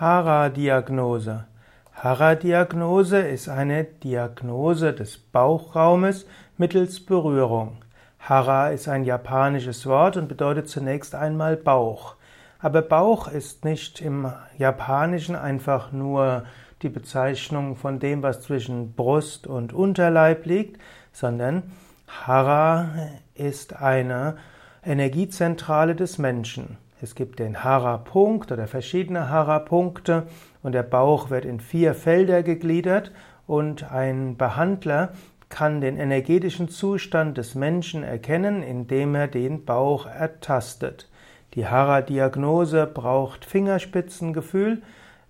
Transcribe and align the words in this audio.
Hara-Diagnose. 0.00 1.46
Hara-Diagnose 1.92 3.18
ist 3.18 3.48
eine 3.48 3.82
Diagnose 3.82 4.92
des 4.92 5.18
Bauchraumes 5.18 6.24
mittels 6.56 7.04
Berührung. 7.04 7.78
Hara 8.20 8.68
ist 8.68 8.86
ein 8.86 9.02
japanisches 9.02 9.86
Wort 9.86 10.16
und 10.16 10.28
bedeutet 10.28 10.68
zunächst 10.68 11.16
einmal 11.16 11.56
Bauch. 11.56 12.14
Aber 12.60 12.80
Bauch 12.80 13.26
ist 13.26 13.64
nicht 13.64 14.00
im 14.00 14.32
Japanischen 14.56 15.34
einfach 15.34 15.90
nur 15.90 16.44
die 16.82 16.90
Bezeichnung 16.90 17.74
von 17.74 17.98
dem, 17.98 18.22
was 18.22 18.42
zwischen 18.42 18.92
Brust 18.92 19.48
und 19.48 19.72
Unterleib 19.72 20.46
liegt, 20.46 20.80
sondern 21.10 21.72
Hara 22.06 22.90
ist 23.34 23.74
eine 23.74 24.36
Energiezentrale 24.84 25.96
des 25.96 26.18
Menschen. 26.18 26.78
Es 27.00 27.14
gibt 27.14 27.38
den 27.38 27.62
Hara-Punkt 27.62 28.50
oder 28.50 28.66
verschiedene 28.66 29.28
Hara-Punkte 29.28 30.26
und 30.64 30.72
der 30.72 30.82
Bauch 30.82 31.30
wird 31.30 31.44
in 31.44 31.60
vier 31.60 31.94
Felder 31.94 32.42
gegliedert 32.42 33.12
und 33.46 33.92
ein 33.92 34.36
Behandler 34.36 35.12
kann 35.48 35.80
den 35.80 35.96
energetischen 35.96 36.68
Zustand 36.68 37.38
des 37.38 37.54
Menschen 37.54 38.02
erkennen, 38.02 38.62
indem 38.62 39.14
er 39.14 39.28
den 39.28 39.64
Bauch 39.64 40.06
ertastet. 40.06 41.08
Die 41.54 41.66
Hara-Diagnose 41.68 42.86
braucht 42.86 43.44
Fingerspitzengefühl. 43.44 44.82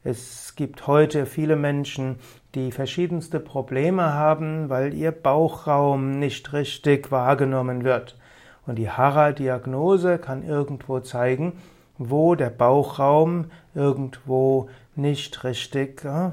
Es 0.03 0.55
gibt 0.57 0.87
heute 0.87 1.27
viele 1.27 1.55
Menschen, 1.55 2.17
die 2.55 2.73
verschiedenste 2.73 3.41
Probleme 3.41 4.15
haben, 4.15 4.71
weil 4.71 4.95
ihr 4.95 5.13
Bauchraum 5.13 6.19
nicht 6.19 6.53
richtig 6.53 7.13
wahrgenommen 7.13 7.85
wird. 7.85 8.17
Und 8.69 8.77
die 8.77 8.91
Hara-Diagnose 8.91 10.19
kann 10.19 10.43
irgendwo 10.43 11.01
zeigen, 11.01 11.55
wo 11.97 12.35
der 12.35 12.51
Bauchraum 12.51 13.47
irgendwo 13.75 14.69
nicht 14.95 15.43
richtig 15.43 16.05
äh, 16.05 16.33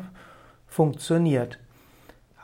funktioniert. 0.67 1.59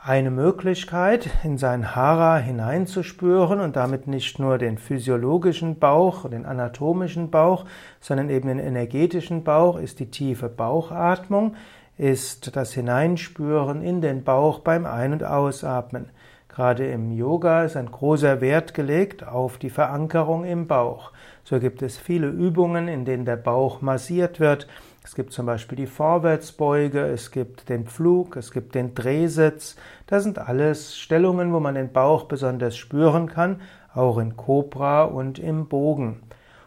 Eine 0.02 0.30
Möglichkeit, 0.30 1.28
in 1.44 1.58
sein 1.58 1.94
Hara 1.94 2.38
hineinzuspüren 2.38 3.60
und 3.60 3.76
damit 3.76 4.08
nicht 4.08 4.38
nur 4.38 4.56
den 4.56 4.78
physiologischen 4.78 5.78
Bauch, 5.78 6.28
den 6.28 6.46
anatomischen 6.46 7.30
Bauch, 7.30 7.66
sondern 8.00 8.30
eben 8.30 8.48
den 8.48 8.58
energetischen 8.60 9.44
Bauch, 9.44 9.78
ist 9.78 10.00
die 10.00 10.10
tiefe 10.10 10.48
Bauchatmung, 10.48 11.54
ist 11.98 12.56
das 12.56 12.72
Hineinspüren 12.72 13.82
in 13.82 14.00
den 14.00 14.24
Bauch 14.24 14.60
beim 14.60 14.86
Ein- 14.86 15.12
und 15.12 15.22
Ausatmen. 15.22 16.08
Gerade 16.54 16.86
im 16.86 17.12
Yoga 17.12 17.64
ist 17.64 17.78
ein 17.78 17.90
großer 17.90 18.42
Wert 18.42 18.74
gelegt 18.74 19.26
auf 19.26 19.56
die 19.56 19.70
Verankerung 19.70 20.44
im 20.44 20.66
Bauch. 20.66 21.12
So 21.44 21.58
gibt 21.58 21.80
es 21.80 21.96
viele 21.96 22.28
Übungen, 22.28 22.88
in 22.88 23.06
denen 23.06 23.24
der 23.24 23.36
Bauch 23.36 23.80
massiert 23.80 24.38
wird. 24.38 24.66
Es 25.02 25.14
gibt 25.14 25.32
zum 25.32 25.46
Beispiel 25.46 25.76
die 25.76 25.86
Vorwärtsbeuge, 25.86 27.00
es 27.06 27.30
gibt 27.30 27.70
den 27.70 27.86
Pflug, 27.86 28.36
es 28.36 28.52
gibt 28.52 28.74
den 28.74 28.94
Drehsitz. 28.94 29.76
Das 30.06 30.24
sind 30.24 30.38
alles 30.38 30.98
Stellungen, 30.98 31.54
wo 31.54 31.60
man 31.60 31.74
den 31.74 31.90
Bauch 31.90 32.24
besonders 32.24 32.76
spüren 32.76 33.28
kann, 33.28 33.62
auch 33.94 34.18
in 34.18 34.36
Cobra 34.36 35.04
und 35.04 35.38
im 35.38 35.68
Bogen. 35.68 36.22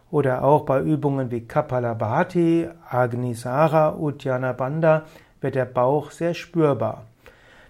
Oder 0.10 0.44
auch 0.44 0.66
bei 0.66 0.82
Übungen 0.82 1.30
wie 1.30 1.42
Kapalabhati, 1.42 2.70
Agnisara, 2.90 3.96
Uddiyana 3.96 4.54
Bandha 4.54 5.04
wird 5.42 5.54
der 5.54 5.66
Bauch 5.66 6.10
sehr 6.10 6.34
spürbar. 6.34 7.06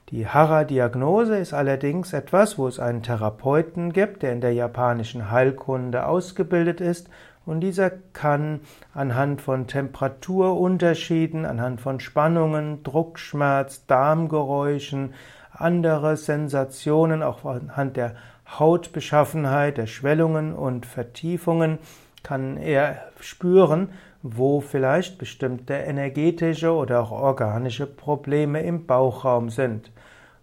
Die 0.10 0.28
Hara-Diagnose 0.28 1.36
ist 1.38 1.54
allerdings 1.54 2.14
etwas, 2.14 2.60
wo 2.60 2.68
es 2.68 2.80
einen 2.80 3.02
Therapeuten 3.02 3.92
gibt, 3.92 4.22
der 4.22 4.34
in 4.34 4.42
der 4.42 4.54
japanischen 4.54 5.32
Heilkunde 5.32 6.06
ausgebildet 6.06 6.80
ist. 6.80 7.10
Und 7.44 7.62
dieser 7.62 7.90
kann 8.14 8.60
anhand 8.94 9.42
von 9.42 9.66
Temperaturunterschieden, 9.66 11.44
anhand 11.46 11.82
von 11.82 12.00
Spannungen, 12.00 12.84
Druckschmerz, 12.84 13.88
Darmgeräuschen, 13.88 15.16
andere 15.52 16.18
Sensationen, 16.18 17.24
auch 17.24 17.44
anhand 17.44 17.98
der 17.98 18.14
Hautbeschaffenheit, 18.48 19.78
der 19.78 19.88
Schwellungen 19.88 20.54
und 20.54 20.86
Vertiefungen, 20.86 21.80
kann 22.26 22.58
er 22.58 23.12
spüren, 23.20 23.90
wo 24.24 24.60
vielleicht 24.60 25.20
bestimmte 25.20 25.76
energetische 25.76 26.74
oder 26.74 27.02
auch 27.02 27.12
organische 27.12 27.86
Probleme 27.86 28.64
im 28.64 28.88
Bauchraum 28.88 29.52
sind. 29.52 29.92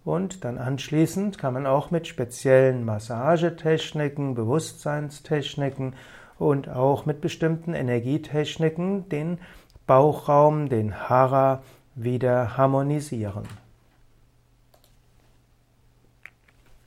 Und 0.04 0.44
dann 0.44 0.58
anschließend 0.58 1.38
kann 1.38 1.54
man 1.54 1.66
auch 1.66 1.90
mit 1.90 2.06
speziellen 2.06 2.84
Massagetechniken, 2.84 4.34
Bewusstseinstechniken 4.34 5.94
und 6.38 6.68
auch 6.68 7.06
mit 7.06 7.20
bestimmten 7.20 7.74
Energietechniken 7.74 9.08
den 9.08 9.38
Bauchraum, 9.86 10.68
den 10.68 11.08
Hara 11.08 11.62
wieder 11.96 12.56
harmonisieren. 12.56 13.48